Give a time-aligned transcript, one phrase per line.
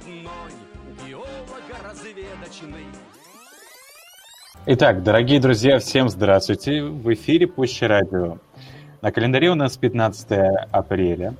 [0.00, 0.52] родной,
[1.06, 2.86] геолого-разведочный.
[4.66, 6.82] Итак, дорогие друзья, всем здравствуйте.
[6.82, 8.38] В эфире Пуща Радио.
[9.00, 10.30] На календаре у нас 15
[10.70, 11.34] апреля.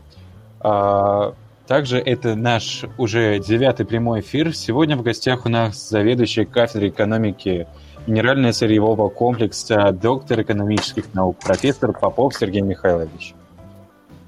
[0.61, 1.35] А,
[1.67, 4.55] также это наш уже девятый прямой эфир.
[4.55, 7.67] Сегодня в гостях у нас заведующий кафедрой экономики
[8.07, 13.35] Генерального-сырьевого комплекса, доктор экономических наук, профессор Попов Сергей Михайлович.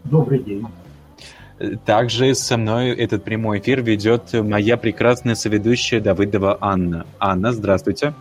[0.04, 0.66] Добрый день.
[1.84, 7.06] Также со мной этот прямой эфир ведет моя прекрасная соведущая Давыдова Анна.
[7.18, 8.14] Анна, здравствуйте.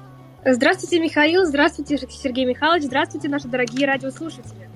[0.45, 1.45] Здравствуйте, Михаил.
[1.45, 2.83] Здравствуйте, Сергей Михайлович.
[2.83, 4.69] Здравствуйте, наши дорогие радиослушатели.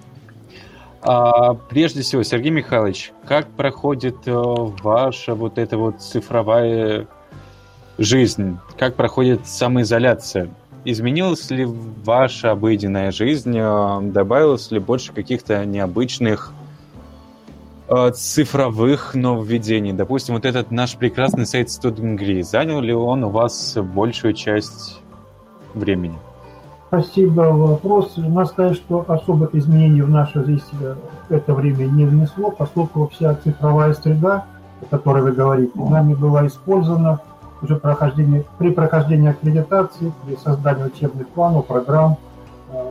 [1.01, 7.07] А, прежде всего, Сергей Михайлович, как проходит э, ваша вот эта вот цифровая
[7.99, 8.57] жизнь?
[8.77, 10.49] Как проходит самоизоляция?
[10.83, 13.55] Изменилась ли ваша обыденная жизнь?
[13.55, 16.53] Э, добавилось ли больше каких-то необычных
[18.13, 19.93] цифровых нововведений?
[19.93, 25.01] Допустим, вот этот наш прекрасный сайт Student.gri, занял ли он у вас большую часть
[25.73, 26.17] времени?
[26.87, 28.13] Спасибо вопрос.
[28.15, 30.63] Надо сказать, что особых изменений в нашу жизнь
[31.29, 34.45] это время не внесло, поскольку вся цифровая среда,
[34.81, 37.19] о которой вы говорите, нами была использована
[37.61, 42.15] уже прохождение, при прохождении аккредитации, при создании учебных планов, программ, э,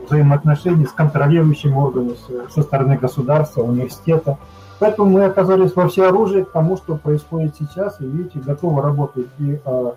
[0.07, 2.15] взаимоотношений с контролирующими органами
[2.49, 4.37] со стороны государства, университета.
[4.79, 9.59] Поэтому мы оказались во всеоружии к тому, что происходит сейчас, и видите, готовы работать и
[9.63, 9.91] э,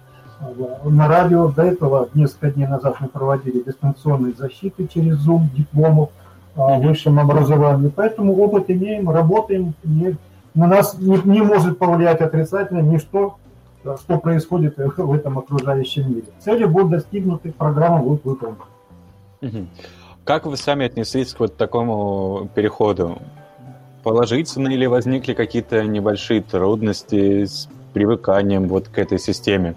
[0.85, 1.49] на радио.
[1.49, 6.11] До этого несколько дней назад мы проводили дистанционные защиты через Zoom дипломов
[6.55, 7.93] о высшем образовании.
[7.95, 9.75] Поэтому опыт имеем, работаем.
[9.83, 10.17] Не,
[10.55, 13.37] на нас не, не может повлиять отрицательно ничто,
[13.83, 16.27] что происходит в этом окружающем мире.
[16.39, 18.65] Цели будут достигнуты, программа будет выполнена.
[20.25, 23.19] Как вы сами отнеслись к вот такому переходу?
[24.03, 29.75] Положительно или возникли какие-то небольшие трудности с привыканием вот к этой системе?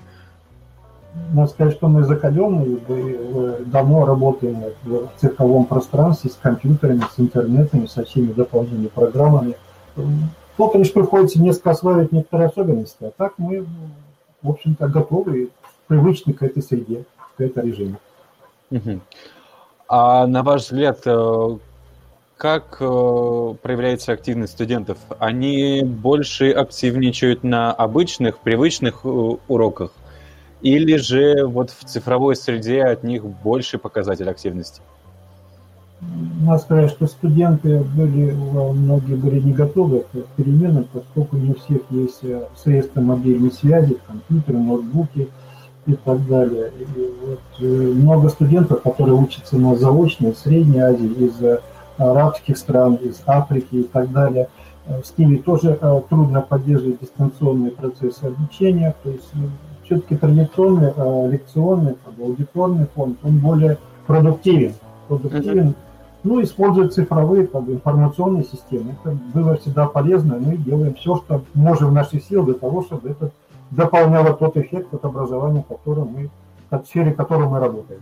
[1.34, 7.86] Надо сказать, что мы закаленные, мы давно работаем в цифровом пространстве с компьютерами, с интернетами,
[7.86, 9.56] со всеми дополнительными программами.
[10.58, 13.66] Только лишь приходится несколько осваивать некоторые особенности, а так мы,
[14.42, 15.50] в общем-то, готовы,
[15.88, 17.04] привычны к этой среде,
[17.36, 17.98] к этой режиму.
[19.94, 21.58] А на ваш взгляд, э,
[22.38, 24.98] как э, проявляется активность студентов?
[25.20, 29.10] Они больше активничают на обычных, привычных э,
[29.50, 29.92] уроках
[30.62, 34.82] или же вот в цифровой среде от них больше показатель активности?
[36.00, 41.82] Надо сказать, что студенты были, многие были не готовы к переменам, поскольку не у всех
[41.90, 42.22] есть
[42.56, 45.28] средства мобильной связи, компьютеры, ноутбуки
[45.86, 46.72] и так далее.
[46.80, 46.86] И
[47.26, 51.60] вот э, много студентов, которые учатся на заочной, Средней Азии, из э,
[51.98, 54.50] арабских стран, из Африки и так далее,
[55.04, 59.32] с ними тоже трудно поддерживать дистанционные процессы обучения, то есть
[59.92, 63.78] все-таки традиционный э, лекционный, аудиторный фонд, он более
[64.08, 64.74] продуктивен.
[65.10, 65.76] продуктивен.
[66.24, 68.96] Ну, использует цифровые как бы, информационные системы.
[69.04, 70.38] Это было всегда полезно.
[70.40, 73.32] Мы делаем все, что можем в наших силах для того, чтобы это
[73.72, 76.30] дополняло тот эффект от образования, который мы,
[76.70, 78.02] в сфере которой мы работаем.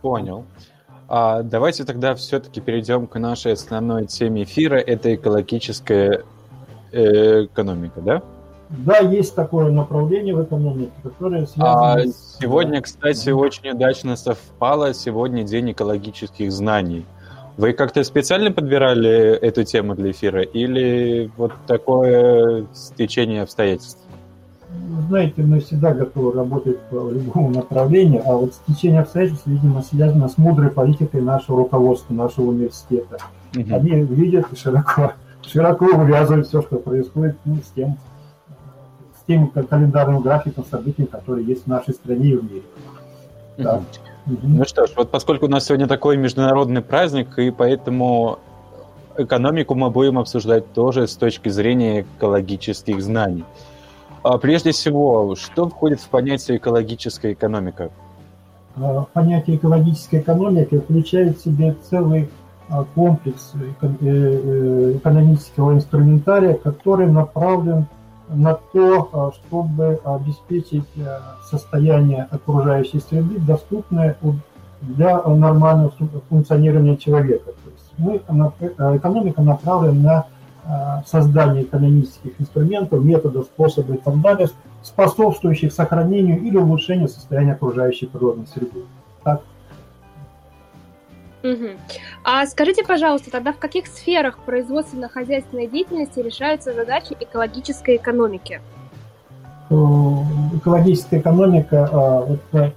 [0.00, 0.44] Понял.
[1.08, 4.76] А давайте тогда все-таки перейдем к нашей основной теме эфира.
[4.76, 6.24] Это экологическая
[6.92, 8.22] э, экономика, да?
[8.68, 12.36] Да, есть такое направление в экономике, которое связано а с...
[12.38, 14.92] Сегодня, кстати, очень удачно совпало.
[14.92, 17.06] Сегодня день экологических знаний.
[17.58, 23.98] Вы как-то специально подбирали эту тему для эфира или вот такое стечение обстоятельств?
[25.08, 30.38] Знаете, мы всегда готовы работать по любому направлению, а вот стечение обстоятельств, видимо, связано с
[30.38, 33.18] мудрой политикой нашего руководства, нашего университета.
[33.56, 33.74] Угу.
[33.74, 35.14] Они видят и широко,
[35.44, 37.98] широко увязывают все, что происходит ну, с тем,
[39.26, 42.62] тем календарным графиком событий, которые есть в нашей стране и в мире.
[43.56, 43.82] Да.
[44.28, 48.38] Ну что ж, вот поскольку у нас сегодня такой международный праздник, и поэтому
[49.16, 53.44] экономику мы будем обсуждать тоже с точки зрения экологических знаний.
[54.22, 57.90] А прежде всего, что входит в понятие экологическая экономика?
[58.76, 62.28] А, понятие экологической экономики включает в себе целый
[62.68, 67.86] а, комплекс э, э, экономического инструментария, который направлен
[68.30, 71.18] на то, а, чтобы обеспечить э,
[71.50, 74.16] состояние окружающей среды, доступное
[74.80, 75.92] для нормального
[76.28, 77.52] функционирования человека.
[77.52, 78.20] То есть мы,
[78.60, 80.26] э, экономика направлена на
[80.70, 84.48] а, создание экономических инструментов, методов, способов и так далее,
[84.82, 88.84] способствующих сохранению или улучшению состояния окружающей природной среды.
[89.24, 89.40] Так.
[91.42, 91.68] Угу.
[92.24, 98.60] А скажите, пожалуйста, тогда в каких сферах производственно-хозяйственной деятельности решаются задачи экологической экономики?
[99.70, 102.72] Экологическая экономика а,– это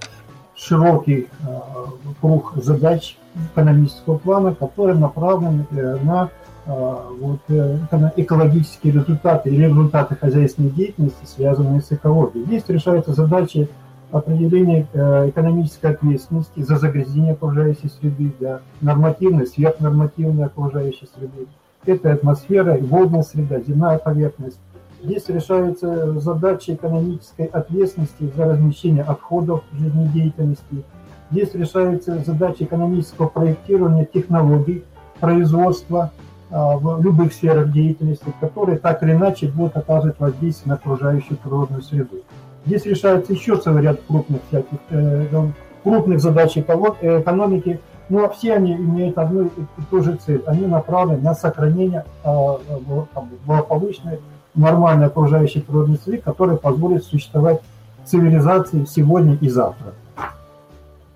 [0.54, 1.88] широкий а,
[2.20, 3.16] круг задач
[3.52, 6.28] экономического плана, который направлен э, на
[6.66, 7.78] а, вот, э,
[8.16, 12.44] экологические результаты или результаты хозяйственной деятельности, связанные с экологией.
[12.44, 13.68] Здесь решаются задачи
[14.12, 21.48] определения э, экономической ответственности за загрязнение окружающей среды, за нормативной, сверхнормативной окружающей среды.
[21.84, 24.60] Это атмосфера, водная среда, земная поверхность.
[25.02, 30.84] Здесь решаются задачи экономической ответственности за размещение отходов жизнедеятельности.
[31.32, 34.84] Здесь решаются задачи экономического проектирования технологий,
[35.18, 36.12] производства
[36.50, 41.82] а, в любых сферах деятельности, которые так или иначе будут оказывать воздействие на окружающую природную
[41.82, 42.22] среду.
[42.64, 45.26] Здесь решается еще целый ряд крупных всяких э,
[45.82, 49.50] крупных задач экономики, но все они имеют одну и
[49.90, 50.42] ту же цель.
[50.46, 52.28] Они направлены на сохранение э,
[53.46, 54.20] благополучной,
[54.54, 57.60] нормальной окружающей природной среды, которая позволит существовать
[58.04, 59.94] цивилизации сегодня и завтра.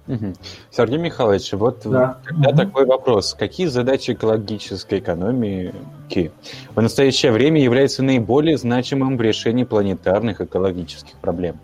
[0.08, 0.34] Угу.
[0.70, 2.18] Сергей Михайлович, вот да.
[2.24, 2.56] тогда угу.
[2.56, 3.34] такой вопрос.
[3.38, 6.32] Какие задачи экологической экономики
[6.74, 11.56] в настоящее время являются наиболее значимым в решении планетарных экологических проблем?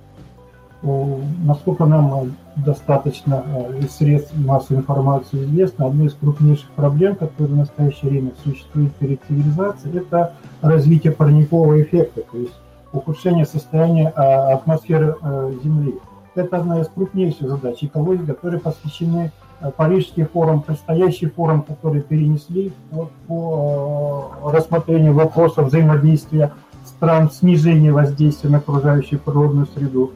[0.82, 8.10] Насколько нам достаточно э, средств массовой информации известно, одной из крупнейших проблем, которые в настоящее
[8.10, 12.54] время существует перед цивилизацией, это развитие парникового эффекта, то есть
[12.92, 15.94] ухудшение состояния а, атмосферы э, Земли.
[16.34, 22.72] Это одна из крупнейших задач экологии, которые посвящены э, Парижский форум, предстоящий форум, который перенесли
[22.90, 26.52] вот, по э, рассмотрению вопросов взаимодействия
[26.86, 30.12] стран, снижения воздействия на окружающую природную среду.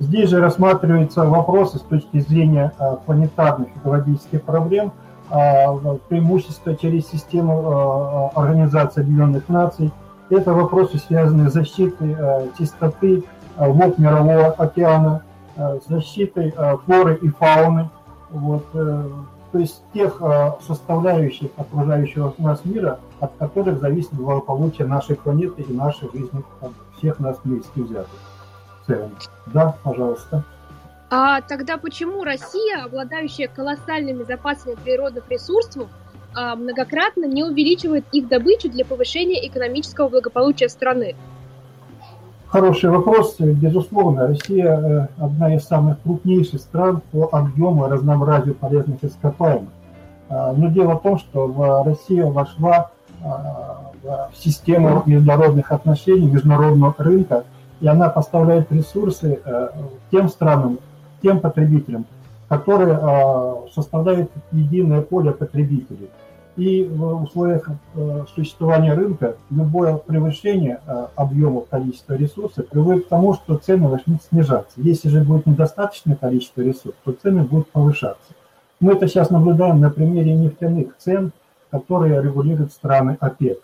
[0.00, 4.92] Здесь же рассматриваются вопросы с точки зрения э, планетарных экологических проблем,
[6.08, 9.92] преимущества через систему Организации Объединенных Наций.
[10.28, 12.16] Это вопросы, связанные с защитой
[12.58, 13.22] чистоты
[13.56, 15.22] вод Мирового океана,
[15.56, 17.90] Э, защитой э, флоры и фауны,
[18.30, 19.04] вот, э,
[19.50, 20.22] то есть тех
[20.64, 26.44] составляющих окружающего нас мира, от которых зависит благополучие нашей планеты и нашей жизни,
[26.96, 28.20] всех нас вместе взятых.
[29.46, 30.44] Да, пожалуйста.
[31.10, 35.88] А тогда почему Россия, обладающая колоссальными запасами природных ресурсов,
[36.32, 41.16] многократно не увеличивает их добычу для повышения экономического благополучия страны?
[42.50, 43.36] Хороший вопрос.
[43.38, 49.68] Безусловно, Россия э, одна из самых крупнейших стран по объему и разнообразию полезных ископаемых.
[50.28, 52.90] А, но дело в том, что в Россия вошла
[53.22, 57.44] а, в систему международных отношений, международного рынка,
[57.80, 59.68] и она поставляет ресурсы э,
[60.10, 60.80] тем странам,
[61.22, 62.04] тем потребителям,
[62.48, 66.10] которые а, составляют единое поле потребителей.
[66.56, 73.34] И в условиях э, существования рынка любое превышение э, объема количества ресурсов приводит к тому,
[73.34, 74.72] что цены начнут снижаться.
[74.76, 78.32] Если же будет недостаточное количество ресурсов, то цены будут повышаться.
[78.80, 81.32] Мы это сейчас наблюдаем на примере нефтяных цен,
[81.70, 83.58] которые регулируют страны ОПЕК.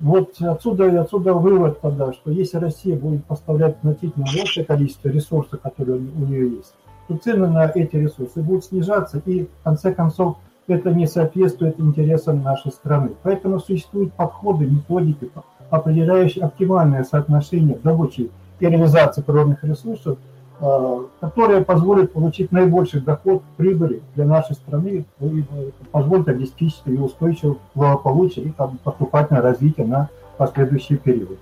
[0.00, 5.98] Вот отсюда, отсюда вывод тогда, что если Россия будет поставлять значительно большее количество ресурсов, которые
[5.98, 6.74] у нее есть,
[7.08, 10.36] то цены на эти ресурсы будут снижаться, и в конце концов
[10.68, 13.10] это не соответствует интересам нашей страны.
[13.22, 15.30] Поэтому существуют подходы, методики,
[15.70, 20.18] определяющие оптимальное соотношение добычи и реализации природных ресурсов,
[20.60, 27.02] э, которые позволят получить наибольший доход прибыли для нашей страны и э, позволят обеспечить ее
[27.02, 31.38] устойчивое благополучие и поступательное развитие на последующие периоды.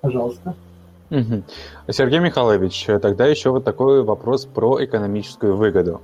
[0.00, 0.54] Пожалуйста.
[1.88, 6.00] Сергей Михайлович, тогда еще вот такой вопрос про экономическую выгоду.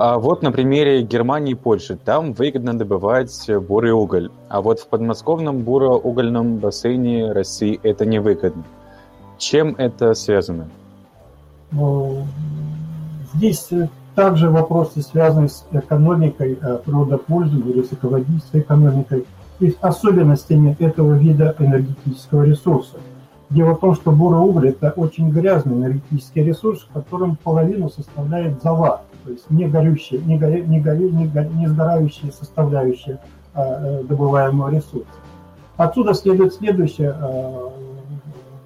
[0.00, 1.96] А вот на примере Германии и Польши.
[1.96, 4.30] Там выгодно добывать бурый уголь.
[4.48, 8.62] А вот в подмосковном буроугольном бассейне России это невыгодно.
[9.38, 10.68] Чем это связано?
[11.72, 12.22] Ну,
[13.34, 13.70] здесь
[14.14, 19.26] также вопросы, связанные с экономикой э, природопользования или с экологической экономикой
[19.58, 22.98] и особенностями этого вида энергетического ресурса.
[23.50, 28.62] Дело в том, что бурый уголь– это очень грязный энергетический ресурс, в котором половину составляет
[28.62, 33.18] зола то есть не горючие, не, горе, не, горе, не, горе, не сгорающие составляющие
[33.54, 35.06] э, э, добываемого ресурса.
[35.76, 37.68] Отсюда следует следующая э,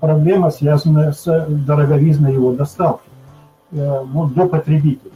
[0.01, 3.09] проблема, связанная с дороговизной его доставки
[3.73, 5.13] э, вот, до потребителей.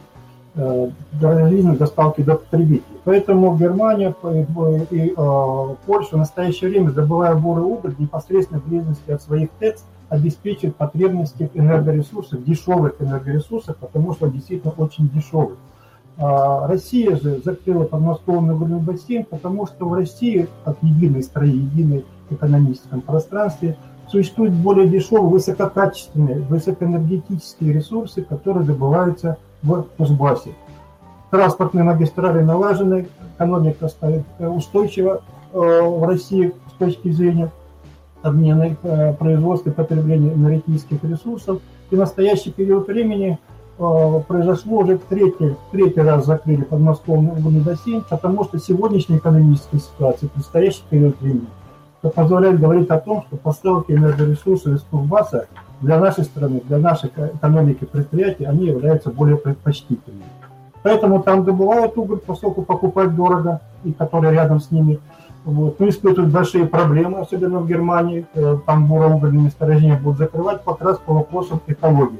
[0.59, 2.97] Э, дороговизной доставки до потребителей.
[3.03, 9.11] Поэтому Германия и, и э, Польша в настоящее время, добывая бурый уголь непосредственно в близости
[9.11, 15.57] от своих ТЭЦ, обеспечивает потребности энергоресурсов, дешевых энергоресурсов, потому что действительно очень дешевый.
[16.17, 22.05] А Россия же закрыла подмосковный угольный бассейн, потому что в России, как единой стране, единой
[22.29, 30.51] экономическом пространстве, существуют более дешевые, высококачественные, высокоэнергетические ресурсы, которые добываются в Кузбассе.
[31.29, 35.21] Транспортные магистрали налажены, экономика стоит устойчива
[35.51, 37.51] э, в России с точки зрения
[38.21, 41.59] обмена э, производства и потребления энергетических ресурсов.
[41.89, 43.39] И в настоящий период времени
[43.77, 50.83] э, произошло уже третий, третий раз закрыли угольный бассейн, потому что сегодняшняя экономическая ситуация, предстоящий
[50.89, 51.47] период времени,
[52.15, 55.47] позволяет говорить о том, что поставки энергоресурсов из Кузбасса
[55.81, 60.25] для нашей страны, для нашей экономики предприятий, они являются более предпочтительными.
[60.83, 64.99] Поэтому там добывают уголь, поскольку покупать дорого, и которые рядом с ними.
[65.47, 65.79] Вот.
[65.79, 68.25] Ну, испытывают большие проблемы, особенно в Германии.
[68.33, 72.19] Э, там буроугольные месторождения будут закрывать как раз по вопросам экологии.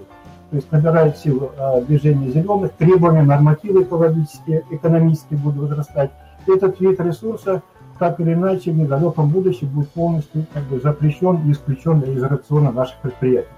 [0.50, 6.12] То есть набирает силу э, движение зеленых, требования, нормативы экологические, экономические будут возрастать.
[6.48, 7.64] Этот вид ресурса
[8.00, 12.72] так или иначе в недалеком будущем будет полностью как бы, запрещен и исключен из рациона
[12.72, 13.50] наших предприятий.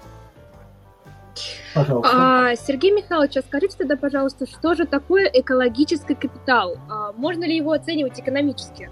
[1.76, 2.10] Пожалуйста.
[2.12, 6.74] А, Сергей Михайлович, а скажите тогда, пожалуйста, что же такое экологический капитал?
[6.88, 8.90] А, можно ли его оценивать экономически?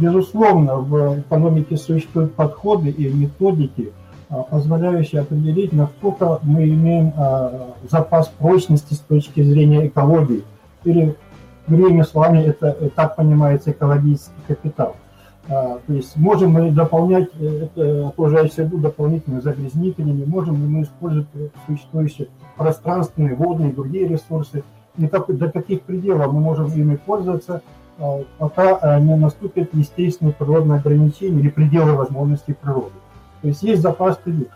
[0.00, 3.92] Безусловно, в экономике существуют подходы и методики,
[4.28, 10.44] а, позволяющие определить, насколько мы имеем а, запас прочности с точки зрения экологии.
[10.84, 11.16] Или,
[11.66, 14.96] другими словами, это так понимается экологический капитал.
[15.48, 21.28] А, то есть можем мы дополнять э, окружающую среду дополнительными загрязнителями, можем ли мы использовать
[21.66, 24.64] существующие пространственные, водные, другие ресурсы,
[24.98, 27.62] и до каких пределов мы можем ими пользоваться,
[28.38, 32.92] пока а, не наступит естественное природное ограничение или пределы возможностей природы.
[33.42, 34.52] То есть есть запас привычек.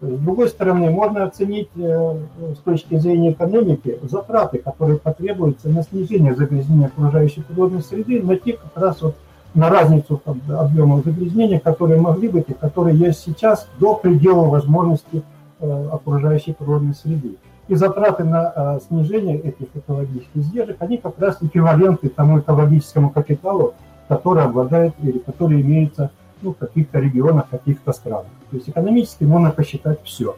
[0.00, 2.18] С другой стороны, можно оценить э,
[2.54, 8.52] с точки зрения экономики затраты, которые потребуются на снижение загрязнения окружающей природной среды, на те
[8.52, 9.16] как раз вот
[9.54, 15.22] на разницу там, объемов загрязнения, которые могли быть и которые есть сейчас до предела возможности
[15.60, 17.36] э, окружающей природной среды.
[17.68, 23.74] И затраты на э, снижение этих экологических издержек, они как раз эквиваленты тому экологическому капиталу,
[24.08, 26.10] который обладает или который имеется
[26.42, 28.26] ну, в каких-то регионах, каких-то странах.
[28.50, 30.36] То есть экономически можно посчитать все.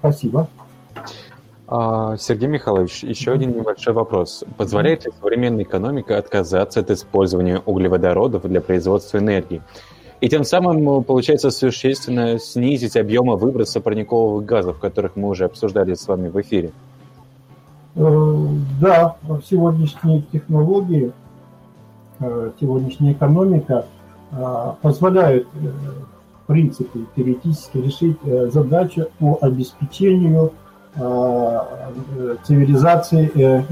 [0.00, 0.48] Спасибо.
[1.70, 4.42] А, Сергей Михайлович, еще один небольшой вопрос.
[4.56, 9.62] Позволяет ли современная экономика отказаться от использования углеводородов для производства энергии?
[10.20, 16.08] И тем самым, получается, существенно снизить объемы выброса парниковых газов, которых мы уже обсуждали с
[16.08, 16.72] вами в эфире.
[17.94, 18.46] Э,
[18.80, 19.16] да,
[19.48, 21.12] сегодняшние технологии,
[22.18, 23.86] э, сегодняшняя экономика
[24.32, 28.18] э, позволяют, в принципе, теоретически решить
[28.52, 30.67] задачу по обеспечению Э,
[30.98, 33.62] цивилизации э,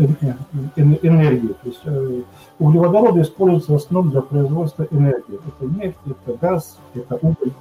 [0.77, 1.49] энергии.
[1.49, 2.23] То есть э,
[2.59, 5.35] углеводороды используются в основном для производства энергии.
[5.35, 7.53] Это нефть, это газ, это уголь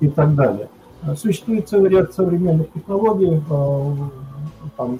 [0.00, 0.68] и так далее.
[1.16, 3.42] Существует целый ряд современных технологий.
[4.76, 4.98] Там,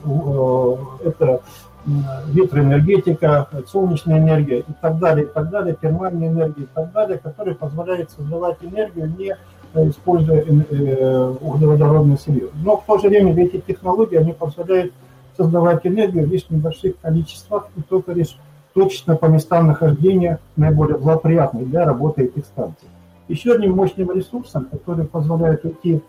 [1.05, 1.41] это
[1.87, 7.55] ветроэнергетика, солнечная энергия и так далее, и так далее, термальная энергия и так далее, которые
[7.55, 9.37] позволяют создавать энергию не
[9.75, 12.49] используя э, углеводородное сырье.
[12.63, 14.93] Но в то же время эти технологии, они позволяют
[15.37, 18.39] создавать энергию лишь в небольших количествах и только лишь
[18.73, 22.89] точно по местам нахождения наиболее благоприятных для работы этих станций.
[23.29, 26.03] Еще одним мощным ресурсом, который позволяет уйти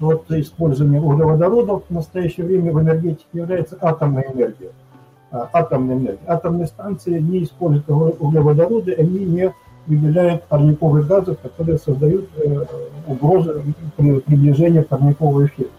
[0.00, 4.70] от использования углеводородов в настоящее время в энергетике является атомная энергия.
[5.30, 6.26] А, атомная энергия.
[6.26, 9.54] Атомные станции не используют углеводороды, они не
[9.86, 12.64] выделяет парниковые газы, которые создают э,
[13.06, 13.62] угрозы
[13.96, 15.72] приближения парникового эффекта.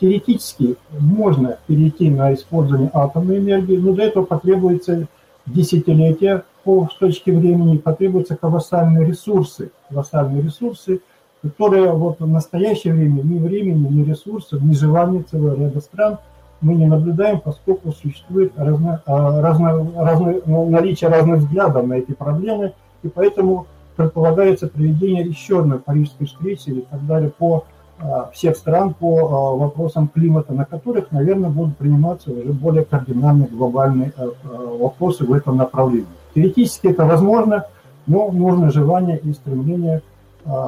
[0.00, 5.08] Теоретически можно перейти на использование атомной энергии, но для этого потребуется
[5.46, 11.00] десятилетия по точке времени, потребуются колоссальные ресурсы, колоссальные ресурсы,
[11.42, 16.18] которые вот в настоящее время ни времени, ни ресурсов, ни желания целого ряда стран
[16.60, 22.72] мы не наблюдаем, поскольку существует разно, а, разно, разно, наличие разных взглядов на эти проблемы–
[23.04, 27.64] и поэтому предполагается проведение еще одной парижской встречи и так далее по
[28.00, 33.48] а, всех стран по а, вопросам климата, на которых, наверное, будут приниматься уже более кардинальные
[33.48, 34.30] глобальные а,
[34.78, 36.06] вопросы в этом направлении.
[36.34, 37.66] Теоретически это возможно,
[38.06, 40.02] но нужно желание и стремление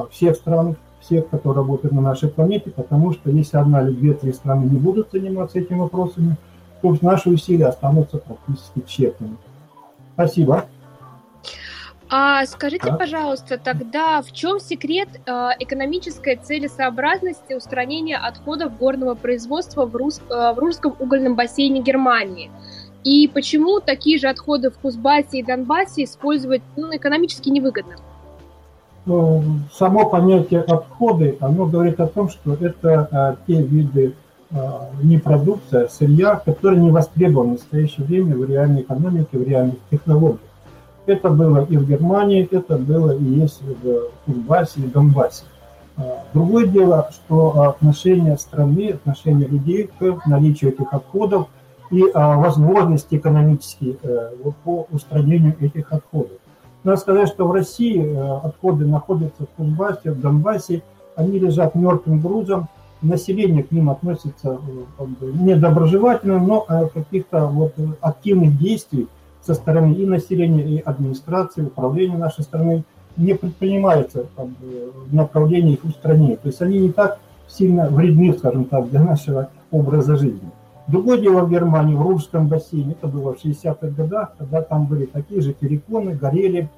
[0.09, 4.65] всех стран, всех, кто работает на нашей планете, потому что если одна или две-три страны
[4.65, 6.35] не будут заниматься этими вопросами,
[6.81, 9.37] то наши усилия останутся практически тщетными.
[10.15, 10.65] Спасибо.
[12.09, 19.93] А скажите, пожалуйста, тогда в чем секрет э, экономической целесообразности устранения отходов горного производства в,
[19.93, 22.49] Рус, э, в Русском угольном бассейне Германии?
[23.03, 27.95] И почему такие же отходы в Кузбассе и Донбассе использовать ну, экономически невыгодно?
[29.05, 34.13] Ну, само понятие отходы, оно говорит о том, что это а, те виды
[35.03, 39.75] не продукция, а сырья, которые не востребованы в настоящее время в реальной экономике, в реальных
[39.91, 40.39] технологиях.
[41.07, 45.45] Это было и в Германии, это было и есть в Кузбассе и Донбассе.
[45.95, 51.47] А, другое дело, что отношение страны, отношение людей к наличию этих отходов
[51.91, 54.31] и возможности экономические э,
[54.65, 56.37] по устранению этих отходов.
[56.83, 60.83] Надо сказать, что в России э, отходы находятся в Кузбассе, в Донбассе,
[61.15, 62.67] они лежат мертвым грузом,
[63.01, 64.59] население к ним относится
[64.99, 69.07] э, недоброжелательно, но каких-то вот активных действий
[69.47, 72.83] со стороны и населения, и администрации, управления нашей страны
[73.15, 76.35] не предпринимается в направлении их устранения.
[76.35, 80.51] То есть они не так сильно вредны, скажем так, для нашего образа жизни.
[80.87, 85.05] Другое дело в Германии, в Ружском бассейне, это было в 60-х годах, когда там были
[85.05, 86.69] такие же терриконы, горели.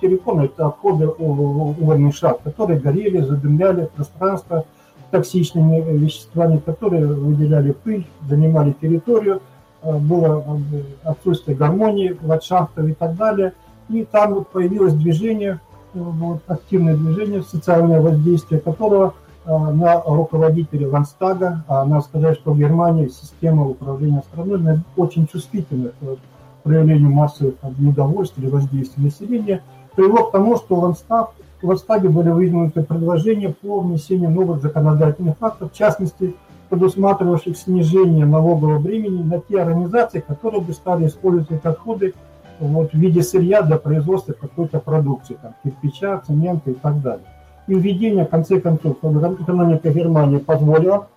[0.00, 4.64] Терриконы– это отходы угольных шахт, которые горели, задымляли пространство
[5.10, 9.40] токсичными веществами, которые выделяли пыль, занимали территорию,
[9.82, 13.52] было э, отсутствие гармонии в шахтах и так далее.
[13.88, 15.60] И там вот появилось движение,
[15.94, 19.14] э, вот, активное движение, социальное воздействие которого–
[19.46, 21.64] Э, на руководителя Ланстага.
[21.68, 26.18] А надо сказать, что в Германии система управления страной очень чувствительна к
[26.64, 29.62] проявлению массовых недовольств или воздействия населения,
[29.94, 31.30] привело к тому, что Ланстаг,
[31.62, 36.34] в Ланстаге были выдвинуты предложения по внесению новых законодательных актов, в частности,
[36.68, 42.14] предусматривавших снижение налогового бремени на те организации, которые бы стали использовать отходы
[42.58, 47.26] вот, в виде сырья для производства какой-то продукции, там, кирпича, цемента и так далее
[47.66, 51.08] и введение, в конце концов, экономика Германии позволила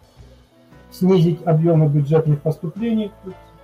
[0.92, 3.12] снизить объемы бюджетных поступлений,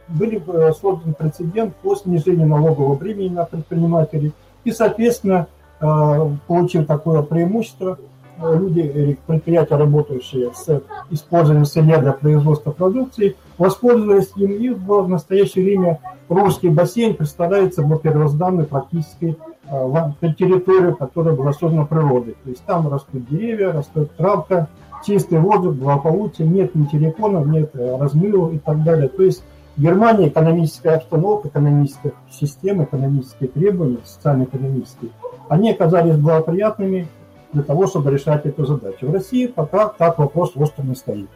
[0.07, 4.33] были э, созданы прецедент по снижению налогового бремени на предпринимателей.
[4.63, 5.47] И, соответственно,
[5.79, 7.97] э, получив такое преимущество,
[8.37, 15.63] э, люди, предприятия, работающие с использованием сырья для производства продукции, воспользовались им, и в настоящее
[15.63, 22.35] время русский бассейн представляет собой первозданной практически Э, территорию, которая была создана природой.
[22.43, 24.67] То есть там растут деревья, растет травка,
[25.03, 29.09] чистый воздух, благополучие, нет ни телефонов, нет э, размывов и так далее.
[29.09, 29.43] То есть
[29.75, 35.09] в Германии экономическая обстановка, экономическая система, экономические требования, социально-экономические,
[35.49, 37.07] они оказались благоприятными
[37.55, 39.07] для того, чтобы решать эту задачу.
[39.07, 41.29] В России пока так вопрос остро не стоит.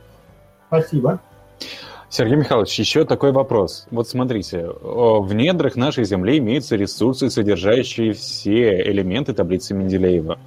[0.68, 1.20] Спасибо.
[2.10, 3.88] Сергей Михайлович, еще такой вопрос.
[3.92, 10.40] Вот смотрите, в недрах нашей Земли имеются ресурсы, содержащие все элементы таблицы Менделеева.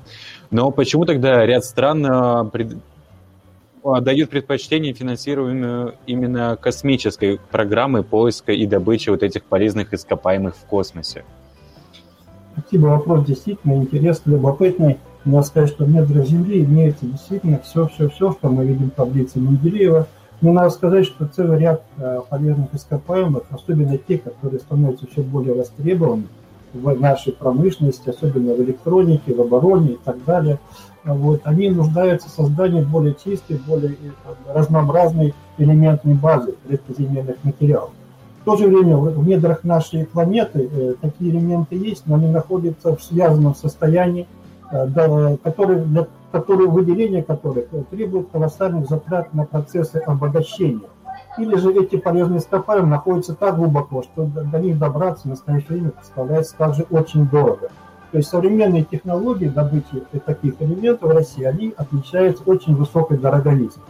[0.50, 2.76] Но почему тогда ряд стран а, пред...
[3.84, 10.66] А, дает предпочтение финансированию именно космической программы поиска и добычи вот этих полезных ископаемых в
[10.66, 11.24] космосе?
[12.58, 14.98] Спасибо, вопрос действительно интересный, любопытный.
[15.24, 20.06] Надо сказать, что в недрах Земли имеется действительно все-все-все, что мы видим в таблице Менделеева–
[20.42, 25.54] но надо сказать, что целый ряд э, полезных ископаемых, особенно те, которые становятся все более
[25.54, 26.24] востребованы
[26.74, 30.58] в нашей промышленности, особенно в электронике, в обороне и так далее,
[31.04, 37.90] вот, они нуждаются в создании более чистой, более э, разнообразной элементной базы редкоземельных материалов.
[38.40, 42.96] В то же время в недрах нашей планеты э, такие элементы есть, но они находятся
[42.96, 44.26] в связанном состоянии,
[44.72, 50.88] которые для которые, выделение которых требует колоссальных затрат на процессы обогащения.
[51.38, 55.90] Или же эти полезные ископаемые находятся так глубоко, что до них добраться в настоящее время
[55.90, 57.68] представляется также очень дорого.
[58.10, 63.84] То есть современные технологии добычи таких элементов в России, они отличаются очень высокой дороговизной.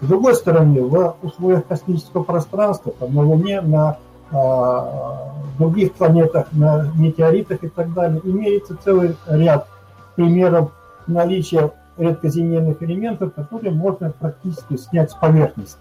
[0.00, 3.96] С другой стороны, в условиях космического пространства, там, на Луне, на
[4.30, 9.66] а, других планетах, на метеоритах и так далее, имеется целый ряд
[10.16, 10.72] примеров
[11.06, 15.78] наличие редкоземельных элементов, которые можно практически снять с поверхности.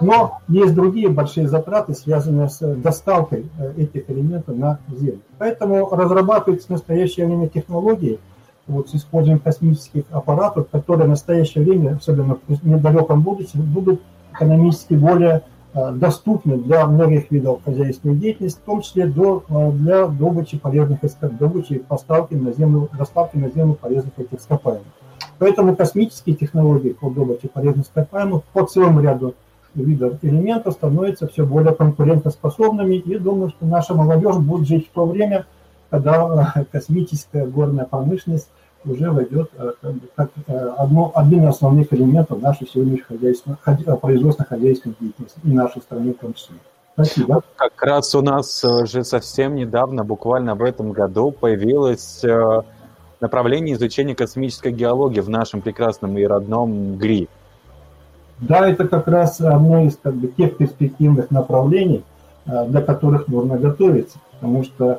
[0.00, 5.20] Но есть другие большие затраты, связанные с доставкой э, этих элементов на Землю.
[5.38, 8.18] Поэтому разрабатываются в настоящее время технологии
[8.66, 14.00] вот, с использованием космических аппаратов, которые в настоящее время, особенно в недалеком будущем, будут
[14.32, 15.42] экономически более
[15.74, 21.00] доступны для многих видов хозяйственной деятельности, в том числе до, э, для добычи полезных
[21.38, 24.86] добычи поставки на землю, доставки на землю полезных этих ископаемых.
[25.38, 29.34] Поэтому космические технологии по добыче полезных ископаемых по целому ряду
[29.74, 32.94] видов элементов становятся все более конкурентоспособными.
[32.94, 35.46] И думаю, что наша молодежь будет жить в то время,
[35.90, 38.48] когда э, космическая горная промышленность
[38.84, 39.72] уже войдет э,
[40.14, 43.56] как э, одно, один из основных элементов нашей сегодняшней хозяйственной,
[43.98, 46.56] производственно-хозяйственной деятельности и нашей страны в том числе.
[46.94, 47.42] Спасибо.
[47.56, 52.62] Как раз у нас же совсем недавно, буквально в этом году, появилось э,
[53.20, 57.28] направление изучения космической геологии в нашем прекрасном и родном ГРИ.
[58.40, 62.04] Да, это как раз одно из как бы, тех перспективных направлений,
[62.46, 64.98] э, для которых нужно готовиться, потому что э,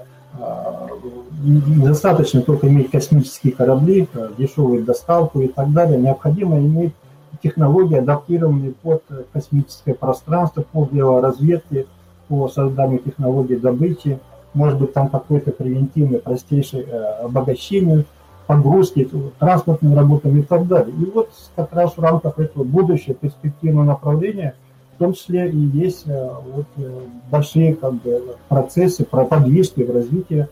[1.44, 6.00] недостаточно только иметь космические корабли, дешевую доставку и так далее.
[6.00, 6.94] Необходимо иметь
[7.42, 11.86] технологии, адаптированные под космическое пространство, по георазведке,
[12.28, 14.20] по созданию технологий добычи,
[14.54, 18.06] может быть, там какой-то превентивный, простейший э, обогащение,
[18.48, 20.96] погрузки, транспортными работами и так далее.
[20.96, 24.56] И вот как раз в рамках этого будущего перспективного направления
[24.96, 30.48] в том числе и есть э, вот, э, большие как бы, процессы, подвижки в развитии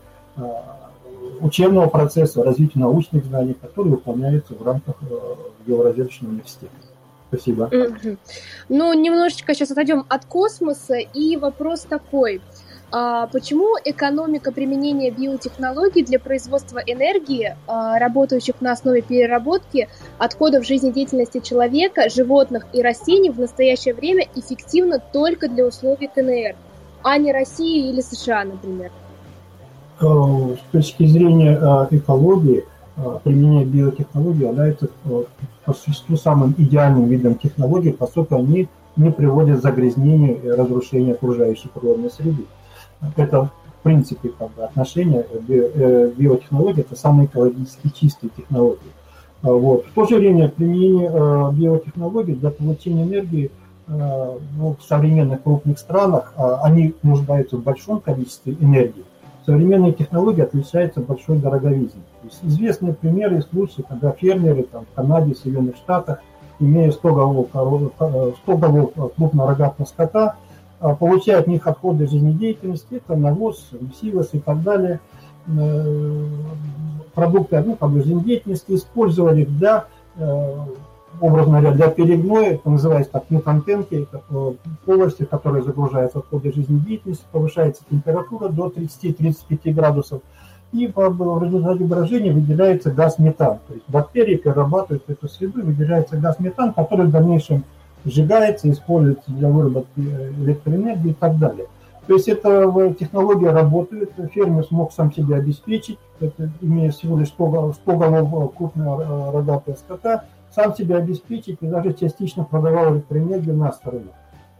[1.40, 4.96] учебного процесса, развития научных знаний, которые выполняются в рамках
[5.66, 6.72] Евразельского университета.
[7.28, 7.70] Спасибо.
[8.68, 10.96] Ну, немножечко сейчас отойдем от космоса.
[10.96, 12.40] И вопрос такой.
[12.96, 21.40] А почему экономика применения биотехнологий для производства энергии, а, работающих на основе переработки отходов жизнедеятельности
[21.40, 26.54] человека, животных и растений в настоящее время эффективна только для условий КНР,
[27.02, 28.92] а не России или США, например?
[30.00, 30.04] Э,
[30.54, 32.64] с точки зрения э, экологии,
[32.96, 34.88] э, применение биотехнологий является
[35.64, 41.66] по существу самым идеальным видом технологий, поскольку они не приводят к загрязнению и разрушению окружающей
[41.74, 42.44] природной среды.
[43.16, 43.50] Это в
[43.82, 45.26] принципе как бы, отношение
[46.16, 48.78] биотехнологии, это самые экологически чистые технологии.
[49.42, 49.86] Вот.
[49.86, 51.10] В то же время применение
[51.52, 53.50] биотехнологий для получения энергии
[53.86, 59.04] ну, в современных крупных странах, они нуждаются в большом количестве энергии,
[59.44, 62.02] современные технологии отличаются большой дороговизной.
[62.42, 66.20] известные примеры и случаи, когда фермеры там, в Канаде, Соединенных Штатах,
[66.58, 70.36] имея 100 голов, 100 голов крупного рогатого скота, а,
[70.78, 75.00] получая от них отходы жизнедеятельности, это навоз, силос и так далее,
[75.46, 76.26] э,
[77.14, 80.58] продукты ну, как бы, жизнедеятельности, использовали для э,
[81.20, 84.06] образно говоря, для перегноя, это называется так, мутантенки,
[84.84, 90.22] полости, которые загружаются в ходе жизнедеятельности, повышается температура до 30-35 градусов,
[90.72, 93.58] и в результате брожения выделяется газ метан.
[93.68, 97.64] То есть бактерии перерабатывают эту среду, выделяется газ метан, который в дальнейшем
[98.04, 101.66] сжигается, используется для выработки электроэнергии и так далее.
[102.06, 107.72] То есть эта технология работает, фермер смог сам себя обеспечить, это, имея всего лишь 100,
[107.72, 114.12] 100 голов крупного рогатого скота, сам себя обеспечить и даже частично продавал электроэнергию на сторону.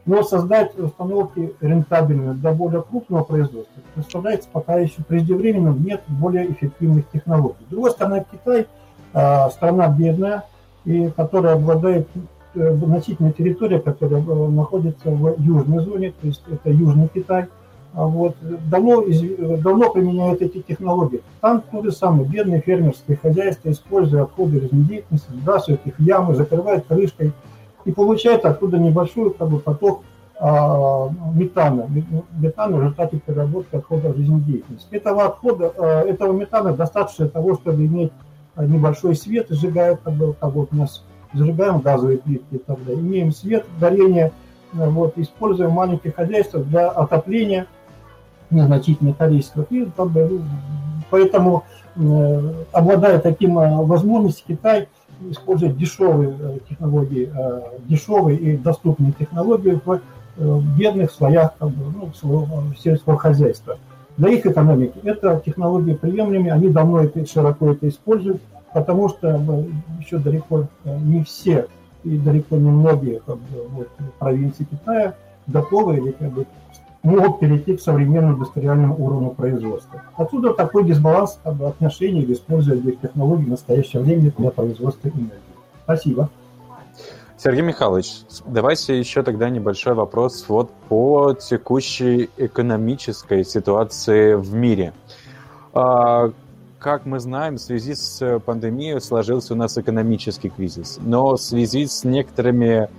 [0.07, 7.09] Но создать установки рентабельные для более крупного производства представляется пока еще преждевременным, нет более эффективных
[7.11, 7.65] технологий.
[7.67, 8.67] С другой стороны, Китай
[9.51, 10.45] страна бедная,
[10.85, 12.09] и которая обладает
[12.55, 17.47] э, значительной территорией, которая э, находится в южной зоне, то есть это Южный Китай–
[17.97, 19.05] а вот, давно,
[19.59, 21.23] давно применяют эти технологии.
[21.41, 26.87] Там то же самое, бедные фермерские хозяйства, используя отходы жизнедеятельности, сбрасывают их в ямы, закрывают
[26.87, 27.33] крышкой
[27.85, 30.03] и получают оттуда небольшой как бы, поток
[30.41, 31.89] а, метана,
[32.37, 34.89] метана в результате переработки отходов жизнедеятельности.
[34.91, 35.67] Этого отхода,
[36.05, 38.11] этого метана достаточно для того, чтобы иметь
[38.57, 43.03] небольшой свет, сжигают, как бы, как вот у нас зажигаем газовые плитки и так далее.
[43.03, 44.33] Имеем свет, горение,
[44.73, 47.67] вот, используем маленькие хозяйства для отопления–
[48.55, 49.67] незначительное количество.
[49.71, 50.43] И как бы,
[51.11, 51.65] поэтому,
[51.97, 54.89] э, обладая таким э, возможностью, Китай
[55.31, 57.31] использует дешевые э, технологии,
[57.85, 63.79] дешевые и доступные технологии в бедных слоях как бы, ну, сельского хозяйства.
[64.17, 68.41] Для их экономики это технологии приемлемые, они давно это, широко это используют,
[68.75, 69.65] потому что
[70.01, 71.69] еще далеко не все
[72.03, 75.15] и далеко не многие как бы, вот, провинции Китая
[75.47, 76.47] готовы или как бы,
[77.03, 80.03] могут перейти к современному индустриальному уровню производства.
[80.17, 85.33] Отсюда такой дисбаланс как бы, отношений в использовании технологий в настоящее время для производства энергии.
[85.85, 86.29] Спасибо.
[87.37, 94.95] Сергей Михайлович, давайте еще тогда небольшой вопрос вот по текущей экономической ситуации в мире.
[96.85, 101.87] Как мы знаем, в связи с пандемией сложился у нас экономический кризис, но в связи
[101.87, 102.91] с некоторыми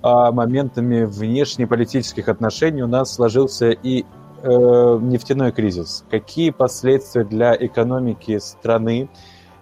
[0.00, 6.06] а моментами внешнеполитических отношений у нас сложился и э, нефтяной кризис.
[6.10, 9.10] Какие последствия для экономики страны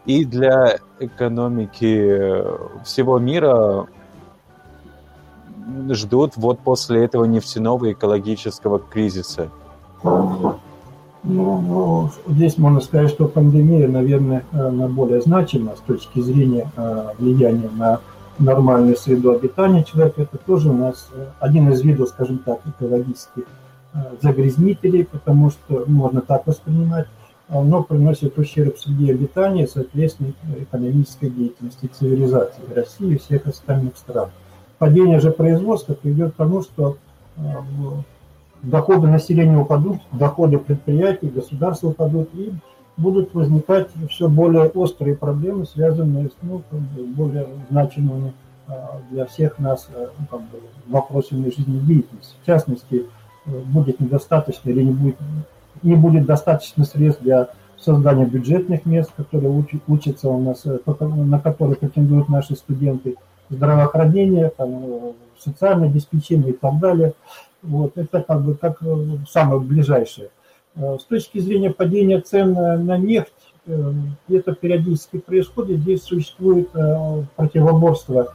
[0.04, 2.44] и для экономики
[2.84, 3.88] всего мира
[5.90, 9.50] ждут вот после этого нефтяного экологического кризиса?
[11.28, 17.10] Ну, ну, здесь можно сказать, что пандемия, наверное, она более значима с точки зрения э,
[17.18, 18.00] влияния на
[18.38, 20.22] нормальную среду обитания человека.
[20.22, 21.10] Это тоже у нас
[21.40, 23.44] один из видов, скажем так, экологических
[24.22, 27.06] загрязнителей, потому что можно так воспринимать,
[27.48, 34.30] но приносит ущерб среде обитания, соответственно, экономической деятельности цивилизации России и всех остальных стран.
[34.78, 36.98] Падение же производства приведет к тому, что
[38.66, 42.52] доходы населения упадут, доходы предприятий, государства упадут, и
[42.96, 46.62] будут возникать все более острые проблемы, связанные с ну,
[47.14, 48.32] более значимыми
[48.66, 52.34] а, для всех нас а, ну, как бы, вопросами жизнедеятельности.
[52.42, 53.04] В частности,
[53.46, 55.16] э, будет недостаточно или не будет,
[55.82, 57.48] не будет достаточно средств для
[57.78, 63.16] создания бюджетных мест, которые учатся у нас, э, на которые претендуют наши студенты,
[63.50, 67.12] здравоохранение, там, э, социальное обеспечение и так далее–
[67.66, 68.96] вот, это как бы как э,
[69.28, 70.30] самое ближайшее.
[70.76, 73.32] Э, с точки зрения падения цен на нефть,
[73.66, 73.92] э,
[74.28, 75.80] это периодически происходит.
[75.80, 76.68] Здесь существует
[77.36, 78.32] противоборство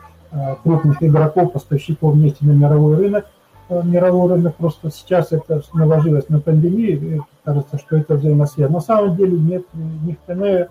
[0.63, 3.25] крупных игроков, поставщиков нефти на мировой рынок.
[3.69, 8.77] Мировой рынок просто сейчас это наложилось на пандемию, и кажется, что это взаимосвязано.
[8.77, 10.69] На самом деле нет, нефтяные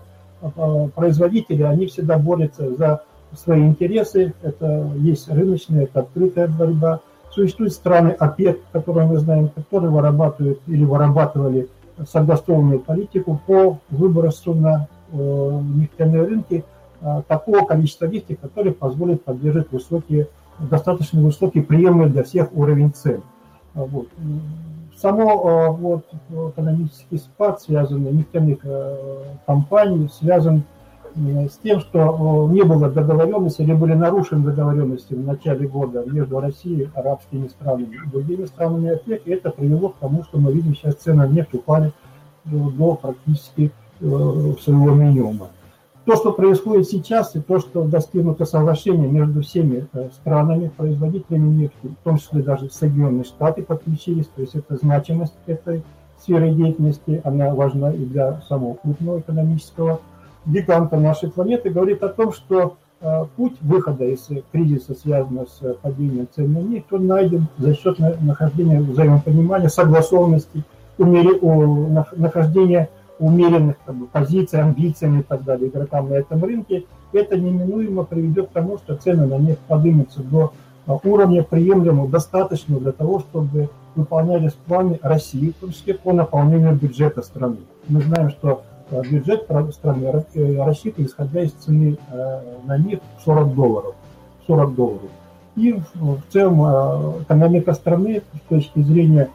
[0.95, 3.03] производители, они всегда борются за
[3.35, 9.89] свои интересы, это есть рыночная, это открытая борьба– Существуют страны ОПЕК, которые мы знаем, которые
[9.89, 11.69] вырабатывают или вырабатывали
[12.09, 16.65] согласованную политику по выбросу на э, нефтяные рынки
[17.01, 20.27] э, такого количества нефти, которое позволит поддерживать высокие,
[20.59, 23.21] достаточно высокий приемлемый для всех уровень цен.
[23.73, 24.07] Вот.
[24.97, 26.05] Само э, вот,
[26.49, 28.59] экономический спад, связанный нефтяных
[29.45, 30.63] компаний, связан
[31.63, 37.47] тем, что не было договоренности или были нарушены договоренности в начале года между Россией, арабскими
[37.47, 41.27] странами и другими странами ОПЕК, и это привело к тому, что мы видим сейчас цены
[41.27, 41.91] на нефть упали
[42.45, 44.05] до практически э,
[44.61, 45.49] своего минимума.
[46.05, 51.87] То, что происходит сейчас, и то, что достигнуто соглашение между всеми э, странами, производителями нефти,
[52.01, 55.83] в том числе даже Соединенные Штаты подключились, то есть это значимость этой
[56.19, 59.99] сферы деятельности, она важна и для самого крупного экономического
[60.45, 66.27] гиганта нашей планеты, говорит о том, что э, путь выхода из кризиса, связанного с падением
[66.35, 70.63] цен на нефть, он найден за счет нахождения взаимопонимания, согласованности,
[70.97, 71.39] умери,
[72.15, 76.85] нахождения умеренных как бы, позиций, амбиций и так далее игрокам на этом рынке.
[77.13, 80.53] Это неминуемо приведет к тому, что цены на нефть поднимутся до
[80.87, 86.73] э, уровня приемлемого, достаточного для того, чтобы выполнялись планы России, в том числе по наполнению
[86.75, 87.57] бюджета страны.
[87.89, 88.70] Мы знаем, что Э,
[89.09, 93.95] бюджет страны э, рассчитан исходя из цены э, на нефть 40 долларов.
[94.47, 95.09] 40 долларов.
[95.55, 96.61] И в целом
[97.23, 99.29] экономика страны с точки зрения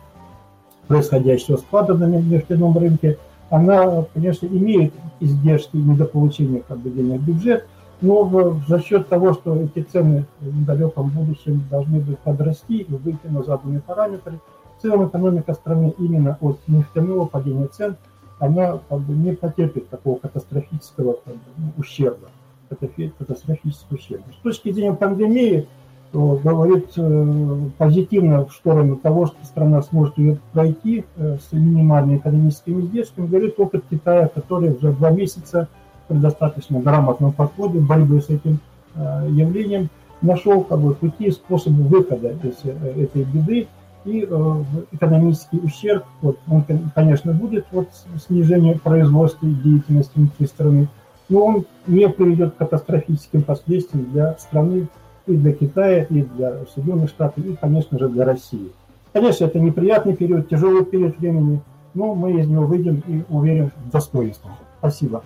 [0.88, 3.18] происходящего спада на нефтяном рынке,
[3.50, 7.66] она, конечно, имеет издержки недополучения как бы, денег в бюджет,
[8.00, 13.26] но за счет того, что эти цены в недалеком будущем должны быть подрасти и выйти
[13.26, 14.40] на заданные параметры,
[14.78, 17.96] в целом экономика страны именно от нефтяного падения цен–
[18.38, 22.29] она как бы, не потерпит такого катастрофического как бы, ну, ущерба,
[22.68, 24.25] катастрофического ущерба.
[24.38, 25.66] С точки зрения пандемии,
[26.12, 32.81] говорит э, позитивно в сторону того, что страна сможет ее пройти э, с минимальными экономическими
[32.81, 35.68] издержками, говорит опыт Китая, который уже два месяца
[36.09, 38.61] при достаточно грамотном подходе борьбы с этим
[38.94, 39.90] э, явлением
[40.22, 43.68] нашел как бы, пути, способы выхода из этой беды
[44.06, 46.64] и э, экономический ущерб, вот, он,
[46.94, 47.88] конечно, будет вот
[48.26, 50.88] снижение производства и деятельности внутри страны,
[51.28, 54.88] но он не приведет к катастрофическим последствиям для страны
[55.26, 58.70] и для Китая, и для Соединенных Штатов, и, конечно же, для России.
[59.12, 61.60] Конечно, это неприятный период, тяжелый период времени,
[61.94, 64.50] но мы из него выйдем и уверен в достоинстве.
[64.78, 65.24] Спасибо.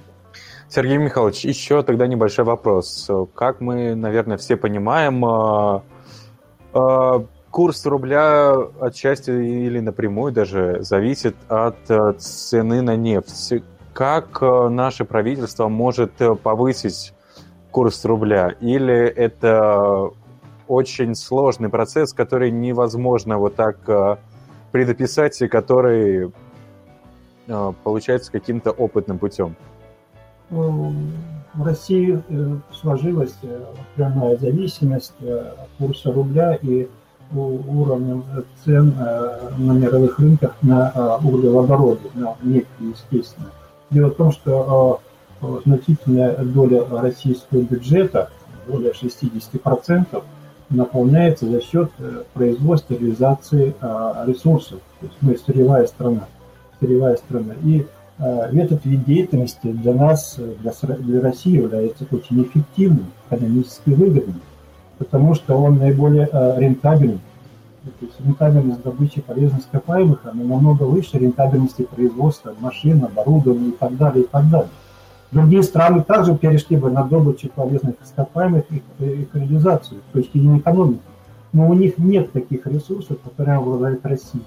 [0.68, 3.10] Сергей Михайлович, еще тогда небольшой вопрос.
[3.34, 5.80] Как мы, наверное, все понимаем, э,
[6.74, 13.62] э, курс рубля отчасти или напрямую даже зависит от э, цены на нефть.
[13.92, 17.12] Как э, наше правительство может э, повысить
[17.70, 18.54] курс рубля?
[18.60, 20.10] Или это
[20.68, 23.76] очень сложный процесс, который невозможно вот так
[24.70, 26.32] предописать и который
[27.82, 29.56] получается каким-то опытным путем?
[30.50, 30.94] Ну,
[31.54, 32.22] в России
[32.72, 33.34] сложилась
[33.96, 35.14] прямая зависимость
[35.76, 36.88] курса рубля и
[37.32, 38.24] уровнем
[38.64, 43.50] цен э, на мировых рынках на э, углеводороды, на нефть, естественно.
[43.90, 45.00] Дело в том, что
[45.40, 48.30] э, значительная доля российского бюджета,
[48.66, 50.22] более 60%,
[50.70, 51.90] наполняется за счет
[52.32, 53.74] производства, реализации
[54.24, 54.78] ресурсов.
[55.00, 56.28] То есть мы сырьевая страна.
[56.78, 57.54] Сырьевая страна.
[57.64, 57.84] И
[58.18, 64.40] этот вид деятельности для нас, для, России является очень эффективным, экономически выгодным.
[65.00, 67.20] Потому что он наиболее рентабельный.
[67.82, 73.96] То есть рентабельность добычи полезных ископаемых, она намного выше рентабельности производства машин, оборудования и так
[73.96, 74.68] далее, и так далее.
[75.32, 80.58] Другие страны также перешли бы на добычу полезных ископаемых и их реализацию с точки зрения
[80.58, 81.00] экономики.
[81.54, 84.42] Но у них нет таких ресурсов, которые обладает Россия.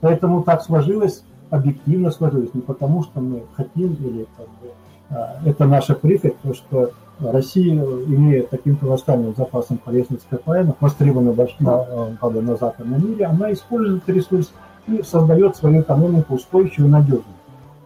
[0.00, 4.70] Поэтому так сложилось, объективно сложилось, не потому что мы хотим или как бы,
[5.10, 11.84] а, это наша прихоть, то что Россия, имея таким колоссальным запасом полезных ископаемых, востребованных на,
[12.20, 14.52] на, западном мире, она использует этот ресурс
[14.86, 17.38] и создает свою экономику устойчивую и надежную.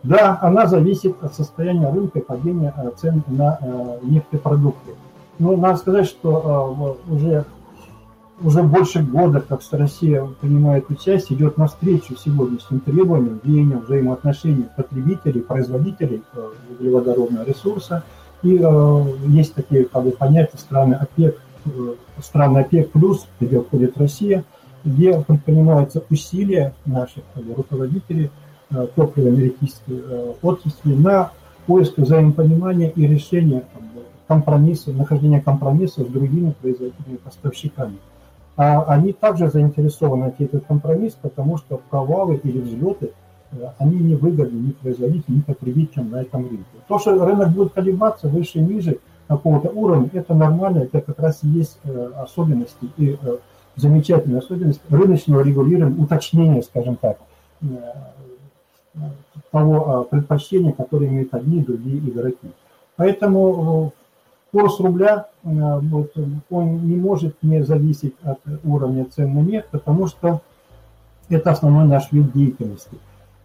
[0.03, 4.93] Да, она зависит от состояния рынка и падения э, цен на э, нефтепродукты.
[5.39, 7.45] Но надо сказать, что э, уже,
[8.43, 16.25] уже больше года, как Россия принимает участие, идет навстречу сегодняшним требованиям, веяниям взаимоотношений потребителей, производителей
[16.71, 18.03] углеводородного ресурса.
[18.43, 18.61] И
[19.29, 21.39] есть такие как бы, понятия страны ОПЕК,
[22.21, 24.45] страны ОПЕК плюс, где входит Россия,
[24.85, 28.31] где предпринимаются усилия наших как бы, руководителей–
[28.75, 31.31] Э, топливо-энергетической э, отрасли на
[31.67, 33.65] поиск взаимопонимания и решения
[34.27, 37.99] компромисса, нахождения компромисса с другими производителями, поставщиками.
[38.57, 43.11] А они также заинтересованы найти этот компромисс, потому что провалы или взлеты, э,
[43.79, 46.65] они не выгодны ни производителям, ни потребителям на этом рынке.
[46.89, 51.43] То, что рынок будет колебаться выше и ниже какого-то уровня, это нормально, это как раз
[51.43, 51.79] и есть
[52.17, 53.19] особенности и
[53.77, 57.19] замечательная особенность рыночного регулирования, уточнения, скажем так,
[59.51, 62.51] того а, предпочтения, которые имеют одни и другие игроки.
[62.97, 63.93] Поэтому
[64.53, 66.13] э, курс рубля, э, вот,
[66.51, 70.43] он не может не зависеть от уровня цен на нефть, потому что
[71.29, 72.99] это основной наш вид деятельности.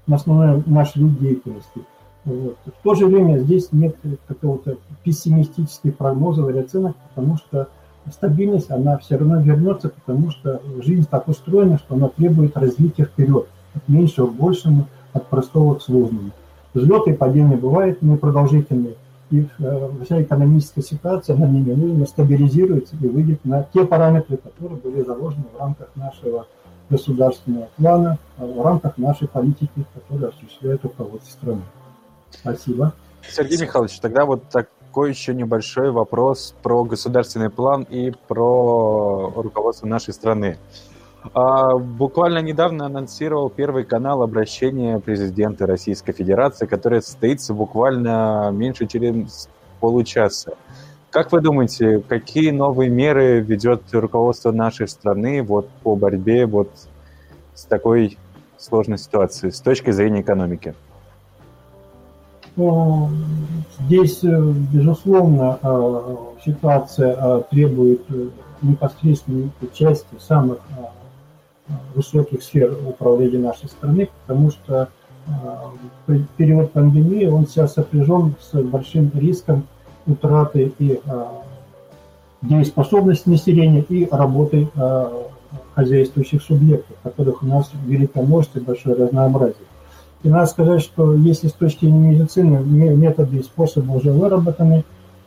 [0.10, 1.82] Основной наш вид деятельности.
[2.24, 2.58] Вот.
[2.66, 3.96] В то же время здесь нет
[4.28, 7.70] какого-то пессимистических прогнозов или оценок, потому что
[8.12, 13.48] стабильность, она все равно вернется, потому что жизнь так устроена, что она требует развития вперед,
[13.74, 16.32] от меньшего к большему, от простого к сложному.
[16.74, 18.96] Взлеты и падения бывают непродолжительные,
[19.30, 25.04] и э, вся экономическая ситуация, она неминуемо стабилизируется и выйдет на те параметры, которые были
[25.04, 26.46] заложены в рамках нашего
[26.90, 31.62] государственного плана, э, в рамках нашей политики, которую осуществляет руководство страны.
[32.32, 32.94] Спасибо.
[33.30, 40.14] Сергей Михайлович, тогда вот такой еще небольшой вопрос про государственный план и про руководство нашей
[40.14, 40.58] страны.
[41.34, 49.50] А, буквально недавно анонсировал Первый канал обращения президента Российской Федерации, которое состоится буквально меньше через
[49.80, 50.54] получаса.
[51.18, 56.70] Как вы думаете, какие новые меры ведет руководство нашей страны вот по борьбе вот
[57.56, 58.20] с такой
[58.60, 60.76] сложной ситуацией с точки зрения экономики?
[62.56, 63.10] Ну,
[63.80, 68.04] здесь, э, безусловно, э, ситуация э, требует
[68.62, 70.60] непосредственной участия самых
[71.96, 74.90] высоких сфер управления нашей страны, потому что
[75.26, 79.66] э, период пандемии он сейчас сопряжен с большим риском
[80.08, 81.26] утраты и э,
[82.42, 85.10] дееспособности населения и работы э,
[85.76, 89.68] хозяйствующих субъектов, которых у нас великое множество и большое разнообразие.
[90.24, 94.84] И надо сказать, что если с точки зрения медицины методы и способы уже выработаны,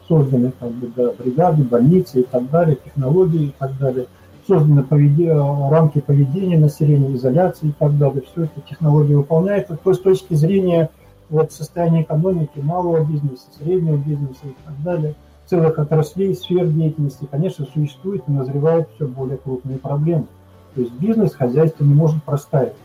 [0.09, 4.07] созданы как бы, да, бригады, больницы и так далее, технологии и так далее–
[4.51, 8.23] созданы поведение, рамки поведения населения, изоляции и так далее.
[8.33, 9.69] Все это технология выполняет.
[9.83, 10.91] То с точки зрения
[11.31, 15.15] вот, состояния экономики, малого бизнеса, среднего бизнеса и так далее,
[15.47, 20.27] целых отраслей, сфер деятельности, конечно, существует и назревают все более крупные проблемы.
[20.75, 22.77] То есть бизнес, хозяйство не может простаивать.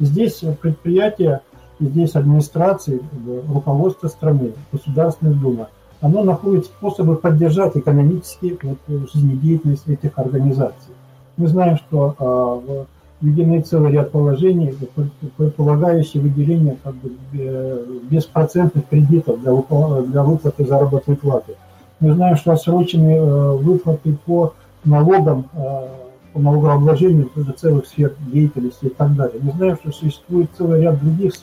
[0.00, 1.42] здесь предприятия,
[1.78, 3.00] здесь администрации,
[3.52, 5.68] руководство страны, Государственная Дума,
[6.00, 8.78] оно находит способы поддержать экономически вот,
[9.12, 10.94] жизнедеятельность этих организаций.
[11.36, 12.84] Мы знаем, что э,
[13.20, 14.76] введены целый ряд положений,
[15.36, 19.52] предполагающие выделение как бы, э, беспроцентных кредитов для,
[20.02, 21.54] для выплаты заработной платы.
[22.00, 24.54] Мы знаем, что отсроченные э, выплаты по
[24.84, 25.88] налогам, э,
[26.32, 29.40] по налогообложению целых сфер деятельности и так далее.
[29.42, 31.34] Мы знаем, что существует целый ряд других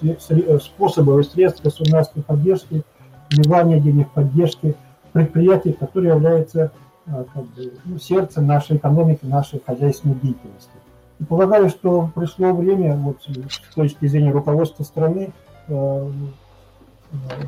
[0.61, 2.83] способов и средств государственной поддержки,
[3.31, 4.75] вливания денег, поддержки
[5.11, 6.71] предприятий, которые являются
[7.05, 10.71] как бы, ну, сердце нашей экономики, нашей хозяйственной деятельности.
[11.19, 15.31] И полагаю, что пришло время вот, с точки зрения руководства страны
[15.67, 16.11] э,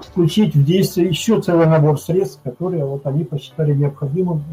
[0.10, 4.44] включить в действие еще целый набор средств, которые вот они посчитали необходимым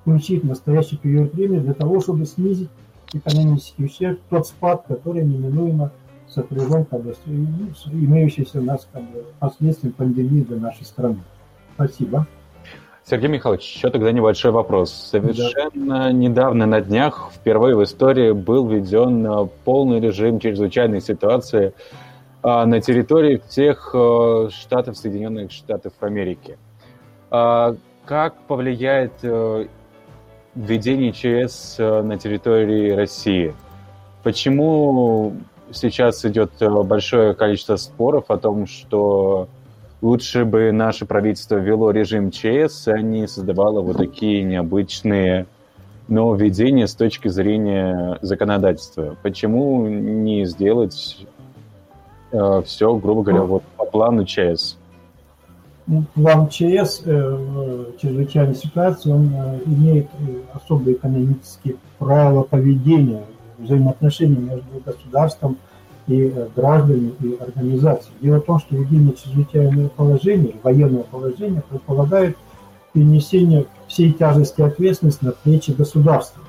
[0.00, 2.70] включить в настоящий период времени для того, чтобы снизить
[3.12, 5.92] экономический ущерб, тот спад, который неминуемо
[6.28, 11.18] сопряжен как бы, ну, имеющийся у нас как бы, последствием пандемии для нашей страны.
[11.74, 12.26] Спасибо.
[13.10, 14.92] Сергей Михайлович, еще тогда небольшой вопрос.
[14.92, 16.12] Совершенно да.
[16.12, 21.72] недавно на днях впервые в истории был введен э, полный режим чрезвычайной ситуации
[22.44, 26.56] а, на территории всех э, штатов Соединенных Штатов Америки.
[27.32, 29.66] А, как повлияет э,
[30.54, 33.56] введение ЧС на территории России?
[34.22, 35.34] Почему
[35.72, 39.48] сейчас идет большое количество споров о том, что
[40.02, 45.46] лучше бы наше правительство ввело режим ЧС, а не создавало вот такие необычные
[46.08, 49.16] нововведения с точки зрения законодательства.
[49.22, 51.24] Почему не сделать
[52.32, 54.76] э, все, грубо говоря, вот по плану ЧС?
[55.86, 63.24] Ну, план ЧС э, чрезвычайной ситуации, он э, имеет э, особые экономические правила поведения,
[63.58, 65.56] взаимоотношений между государством и
[66.18, 68.10] э, граждане, и организации.
[68.20, 72.36] Дело в том, что введение чрезвычайного положения, военного положения предполагает
[72.92, 76.42] перенесение всей тяжести ответственности на плечи государства.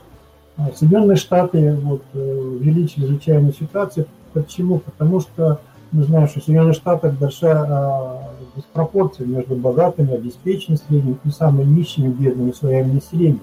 [0.57, 4.07] А Соединенные Штаты вот, э, ввели чрезвычайную ситуацию.
[4.33, 4.79] Почему?
[4.79, 5.59] Потому что
[5.91, 11.69] мы знаем, что в Соединенных Штатах большая а, диспропорция между богатыми, обеспеченными средним и самыми
[11.69, 13.39] нищими, бедными слоями населения.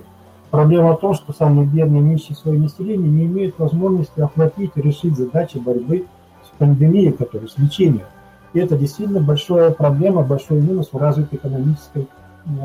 [0.51, 5.17] Проблема в том, что самые бедные нищие слои населения не имеют возможности охватить и решить
[5.17, 6.07] задачи борьбы
[6.45, 8.07] с пандемией, которая с лечением.
[8.55, 12.09] И это действительно большая проблема, большой минус в развитой экономической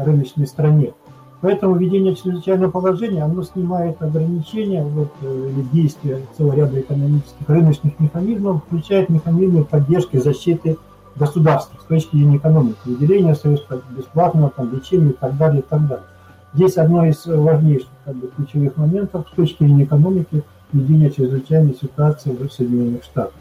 [0.05, 0.93] рыночной стране.
[1.41, 7.99] Поэтому введение чрезвычайного положения, оно снимает ограничения вот, э, или действия целого ряда экономических рыночных
[7.99, 10.77] механизмов, включает механизмы поддержки защиты
[11.17, 15.85] государства с точки зрения экономики, выделения средств бесплатного там, лечения и так далее, и так
[15.85, 16.05] далее.
[16.53, 22.31] Здесь одно из важнейших как бы, ключевых моментов с точки зрения экономики введения чрезвычайной ситуации
[22.31, 23.33] в Соединенных Штатах.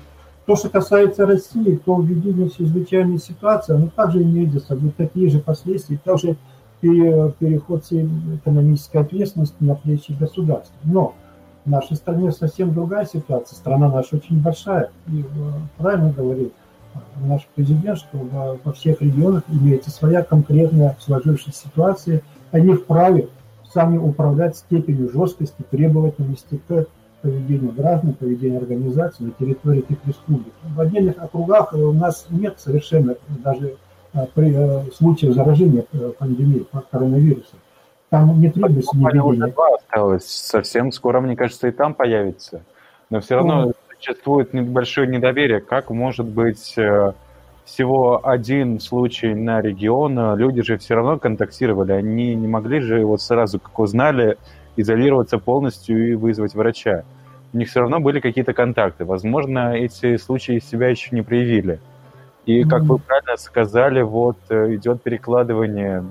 [0.47, 5.39] То, что касается России, то введение чрезвычайной ситуации, оно также имеет за собой такие же
[5.39, 6.37] последствия, также
[6.81, 10.75] переход экономической ответственности на плечи государства.
[10.83, 11.15] Но
[11.65, 13.55] в нашей стране совсем другая ситуация.
[13.55, 14.91] Страна наша очень большая.
[15.07, 15.25] И э,
[15.79, 16.53] правильно говорит
[16.95, 22.23] э, наш президент, что во всех регионах имеется своя конкретная сложившаяся ситуация,
[22.53, 23.29] они вправе
[23.73, 26.87] сами управлять степенью жесткости, требовательности к
[27.23, 30.53] поведению граждан, поведению организаций на территории этих республик.
[30.63, 33.77] В отдельных округах у нас нет совершенно даже
[34.13, 37.55] а, при э, случае заражения э, пандемией коронавируса.
[38.11, 39.55] Там не требуется неведение.
[39.77, 40.27] осталось.
[40.27, 42.63] Совсем скоро, мне кажется, и там появится.
[43.09, 45.61] Но все равно ну, существует небольшое недоверие.
[45.61, 47.13] Как может быть э,
[47.65, 53.23] всего один случай на регион, люди же все равно контактировали, они не могли же вот
[53.23, 54.37] сразу, как узнали,
[54.77, 57.05] изолироваться полностью и вызвать врача.
[57.53, 59.05] У них все равно были какие-то контакты.
[59.05, 61.81] Возможно, эти случаи себя еще не проявили.
[62.47, 66.05] И, как вы правильно сказали, вот э, идет перекладывание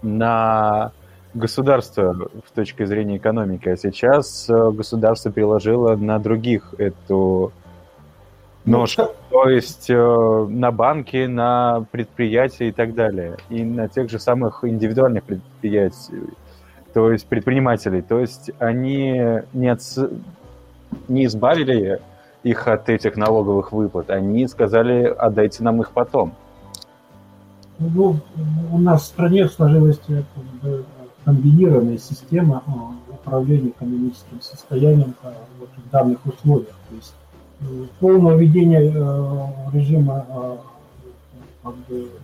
[0.00, 0.92] на
[1.34, 7.52] государство в точке зрения экономики, а сейчас э, государство переложило на других эту
[8.70, 8.96] нож.
[8.96, 13.36] Ну, то есть э, на банки, на предприятия и так далее.
[13.48, 16.22] И на тех же самых индивидуальных предприятий,
[16.94, 18.02] то есть предпринимателей.
[18.02, 19.98] То есть они не, отс...
[21.08, 22.00] не избавили
[22.42, 26.34] их от этих налоговых выплат, они сказали, отдайте нам их потом.
[27.78, 28.16] Ну,
[28.72, 30.24] у нас в стране сложилась как
[30.62, 30.84] бы,
[31.24, 35.14] комбинированная система а, управления экономическим состоянием
[35.60, 36.74] вот, в данных условиях.
[36.88, 37.14] То есть
[38.00, 40.56] полное введение э, режима э,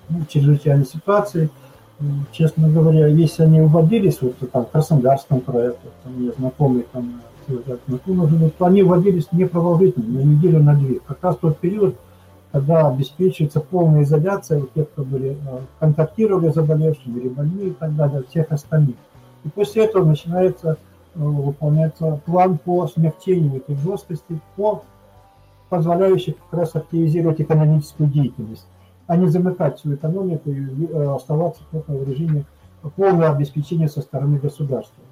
[0.08, 1.50] ну, чрезвычайной ситуации,
[2.32, 8.56] честно говоря, если они вводились, вот там в Краснодарском крае, там мне знакомые там живут,
[8.56, 11.00] то они вводились непродолжительно, на неделю, на две.
[11.06, 11.96] Как раз тот период,
[12.52, 17.72] когда обеспечивается полная изоляция у тех, кто были, э, контактировали с заболевшими или больными и
[17.72, 18.96] так далее, всех остальных.
[19.44, 20.78] И после этого начинается
[21.14, 24.82] выполняется план по смягчению этой жесткости, по
[25.74, 28.66] позволяющих как раз активизировать экономическую деятельность,
[29.08, 32.44] а не замыкать свою экономику и э, оставаться в режиме
[32.96, 35.02] полного обеспечения со стороны государства.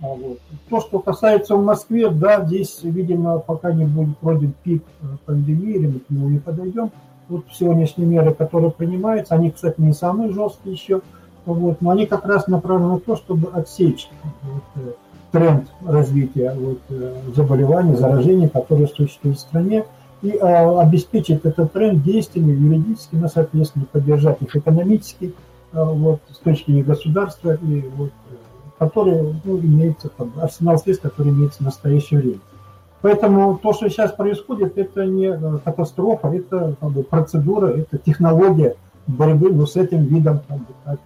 [0.00, 0.38] А вот.
[0.68, 5.74] То, что касается в Москве, да, здесь, видимо, пока не будет пройден пик э, пандемии,
[5.74, 6.90] или мы к нему не подойдем.
[7.28, 11.00] Вот сегодняшние меры, которые принимаются, они, кстати, не самые жесткие еще,
[11.46, 14.08] вот, но они как раз направлены на то, чтобы отсечь
[14.42, 14.92] вот, э,
[15.30, 16.80] тренд развития вот,
[17.36, 19.84] заболеваний, заражений, которые существуют в стране,
[20.22, 25.32] и а, обеспечить этот тренд действиями юридически, но, соответственно, поддержать их экономически,
[25.72, 28.10] а, вот, с точки зрения государства, и, вот,
[28.78, 32.40] который ну, имеется, как бы, арсенал средств, который имеется в настоящее время.
[33.00, 38.74] Поэтому то, что сейчас происходит, это не э, катастрофа, это как бы, процедура, это технология
[39.06, 40.98] борьбы ну, с этим видом как бы, так,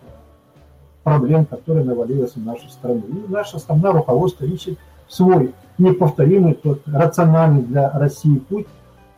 [1.02, 3.02] проблем, которые навалились на нашу страну.
[3.08, 8.66] И наше основное руководство ищет свой неповторимый, тот рациональный для России путь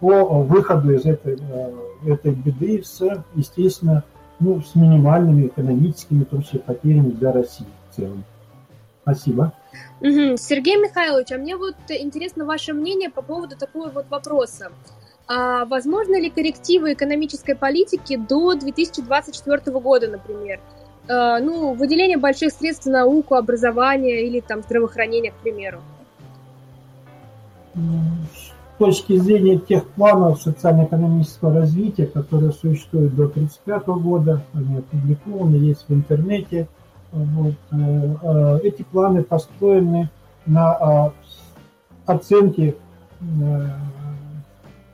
[0.04, 3.00] по выходу из этой, э, этой беды с,
[3.34, 4.04] естественно,
[4.38, 8.22] ну, с минимальными экономическими, в том числе, потерями для России в целом.
[9.00, 9.54] Спасибо.
[10.00, 10.36] Угу.
[10.36, 14.72] Сергей Михайлович, а мне вот интересно ваше мнение по поводу такого вот вопроса.
[15.26, 20.60] А возможно ли коррективы экономической политики до 2024 года, например?
[21.08, 25.80] А, ну, выделение больших средств на науку, образование или там здравоохранение, к примеру.
[28.78, 35.94] Точки зрения тех планов социально-экономического развития, которые существуют до 1935 года, они опубликованы, есть в
[35.94, 36.68] интернете,
[37.12, 40.10] вот, э, э, эти планы построены
[40.46, 41.12] на а,
[42.06, 42.74] оценке
[43.20, 43.68] э,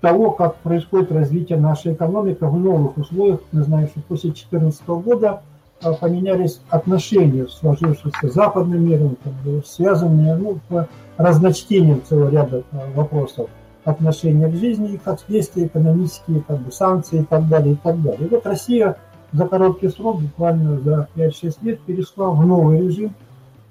[0.01, 3.41] того, как происходит развитие нашей экономики в новых условиях.
[3.53, 5.43] Мы знаем, что после 2014 года
[5.83, 9.16] а, поменялись отношения, сложившиеся с западным миром,
[9.64, 13.49] связанные ну, по разночтениям целого ряда а, вопросов
[13.85, 18.01] отношения к жизни, и как следствие экономические как бы, санкции и так далее, и так
[18.03, 18.26] далее.
[18.26, 18.97] И вот Россия
[19.33, 23.14] за короткий срок, буквально за 5-6 лет, перешла в новый режим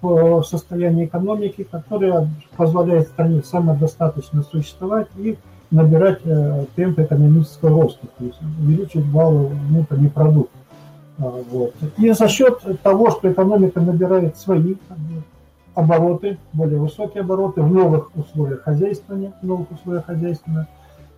[0.01, 2.13] по состоянию экономики, который
[2.55, 5.37] позволяет стране самодостаточно существовать и
[5.71, 10.51] набирать э, темп экономического роста, то есть увеличивать валовый внутренний продукт.
[11.19, 11.73] А, вот.
[11.97, 14.75] И за счет того, что экономика набирает свои
[15.75, 20.67] обороты, более высокие обороты в новых условиях хозяйствования, в новых условиях хозяйствования,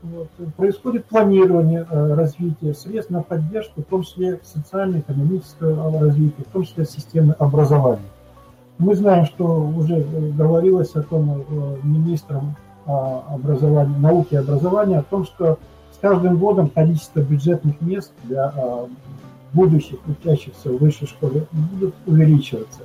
[0.04, 6.64] вот, происходит планирование э, развития средств на поддержку, в том числе социально-экономического развития, в том
[6.64, 8.10] числе системы образования.
[8.80, 10.04] Мы знаем, что уже
[10.36, 15.60] говорилось о том э, министром образования, науки и образования, о том, что
[15.93, 18.88] с каждым годом количество бюджетных мест для э,
[19.54, 22.82] будущих учащихся в высшей школе будет увеличиваться.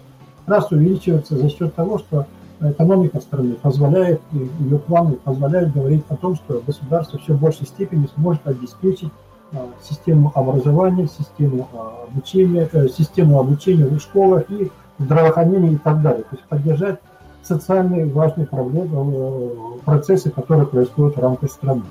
[0.46, 2.26] Раз увеличиваться за счет того, что
[2.60, 8.08] экономика страны позволяет, ее планы позволяют говорить о том, что государство все в большей степени
[8.14, 9.10] сможет обеспечить
[9.52, 16.02] а, систему образования, систему а, обучения, э, систему обучения в школах и здравоохранения и так
[16.02, 16.22] далее.
[16.22, 16.98] То есть поддержать
[17.42, 19.50] социальные важные проблемы, э,
[19.84, 21.82] процессы, которые происходят в рамках страны.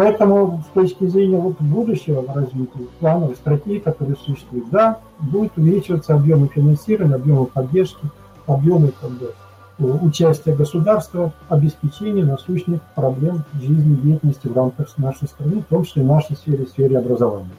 [0.00, 6.48] Поэтому с точки зрения вот будущего развития, планов, стратегии, которые существуют, да, будет увеличиваться объемы
[6.48, 8.06] финансирования, объемы поддержки,
[8.46, 9.34] объемы как бы,
[9.78, 16.34] участия государства, обеспечения насущных проблем жизнедеятельности в рамках нашей страны, в том числе в нашей
[16.34, 17.50] сфере, в сфере образования.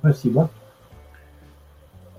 [0.00, 0.50] Спасибо.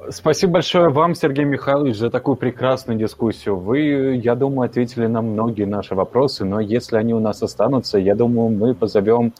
[0.08, 3.58] Спасибо большое вам, Сергей Михайлович, за такую прекрасную дискуссию.
[3.58, 8.16] Вы, я думаю, ответили на многие наши вопросы, но если они у нас останутся, я
[8.16, 9.34] думаю, мы позовем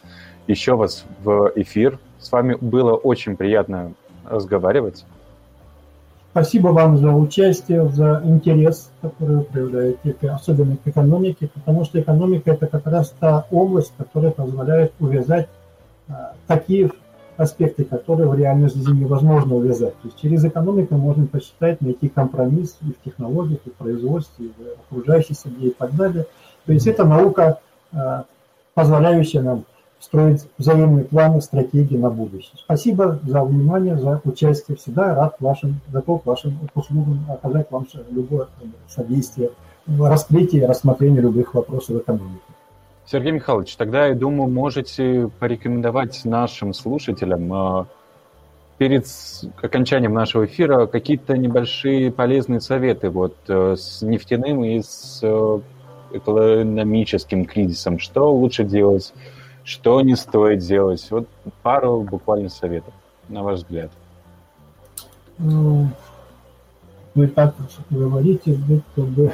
[0.48, 1.98] еще вас в эфир.
[2.20, 3.94] С вами было очень приятно
[4.26, 5.06] разговаривать.
[6.32, 12.52] Спасибо вам за участие, за интерес, который вы проявляете, особенно к экономике, потому что экономика–
[12.52, 15.48] это как раз та область, которая позволяет увязать
[16.08, 16.92] а, такие
[17.40, 19.94] аспекты, которые в реальной жизни невозможно увязать.
[20.02, 24.50] То есть через экономику можно посчитать, найти компромисс и в технологиях, и в производстве, и
[24.50, 26.26] в окружающей среде и так далее.
[26.66, 27.60] То есть это наука,
[27.94, 28.26] а,
[28.74, 29.64] позволяющая нам
[30.02, 32.58] строить взаимные планы, стратегии на будущее.
[32.58, 34.76] Спасибо за внимание, за участие.
[34.76, 38.48] Всегда рад вашим, готов вашим услугам оказать вам любое
[38.90, 39.52] содействие
[39.88, 42.42] в раскрытии и рассмотрении любых вопросов экономики.
[43.12, 47.86] Сергей Михайлович, тогда, я думаю, можете порекомендовать нашим слушателям э,
[48.78, 49.08] перед
[49.60, 55.60] окончанием нашего эфира какие-то небольшие полезные советы вот э, с нефтяным и с э,
[56.12, 57.98] экономическим кризисом.
[57.98, 59.12] Что лучше делать?
[59.64, 61.08] Что не стоит делать?
[61.10, 61.28] Вот
[61.64, 62.94] пару буквально советов,
[63.28, 63.90] на ваш взгляд.
[65.40, 65.88] Ну,
[67.16, 67.56] вы так
[67.90, 68.60] говорите,
[68.96, 69.34] как бы,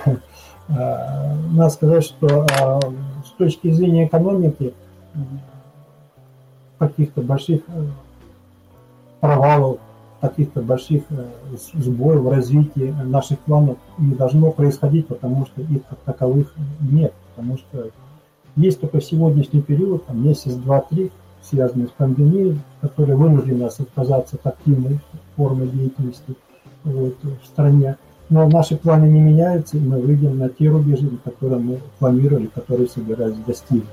[0.68, 2.80] надо сказать, что а,
[3.26, 4.74] с точки зрения экономики
[6.80, 7.86] каких-то больших э,
[9.20, 9.80] провалов,
[10.22, 11.26] каких-то больших э,
[11.74, 17.14] сбоев в развитии наших планов не должно происходить, потому что их как таковых нет.
[17.36, 17.90] Потому что
[18.56, 21.12] есть только сегодняшний период, там месяц, два, три,
[21.42, 25.00] связанный с пандемией, который вынужден нас отказаться от активной
[25.36, 26.36] формы деятельности
[26.84, 27.98] вот, в стране.
[28.30, 32.88] Но наши планы не меняются, и мы выйдем на те рубежи, которые мы планировали, которые
[32.88, 33.86] собирались достигнуть.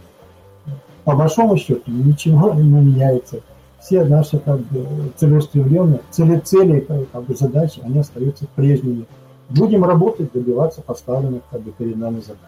[1.04, 3.40] По большому счету ничего не меняется.
[3.80, 9.06] Все наши как бы, целеустремленные, цели, цели как бы, задачи, они остаются прежними.
[9.50, 12.38] Будем работать, добиваться поставленных как бы, перед нами задач.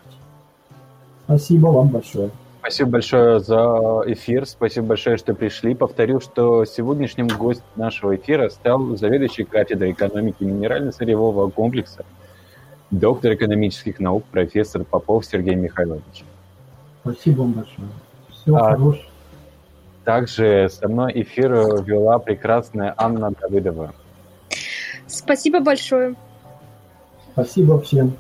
[1.26, 2.30] Спасибо вам большое.
[2.66, 5.74] Спасибо большое за эфир, спасибо большое, что пришли.
[5.74, 12.06] Повторю, что сегодняшним гостем нашего эфира стал заведующий кафедрой экономики минерально-сырьевого комплекса,
[12.90, 16.24] доктор экономических наук, профессор Попов Сергей Михайлович.
[17.02, 17.88] Спасибо вам большое.
[18.30, 19.04] Всего а, хорошего.
[20.04, 21.52] Также со мной эфир
[21.84, 23.92] вела прекрасная Анна Давыдова.
[25.06, 26.14] Спасибо большое.
[27.34, 28.16] Спасибо всем.